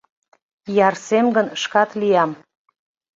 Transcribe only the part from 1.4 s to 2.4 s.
шкат лиям.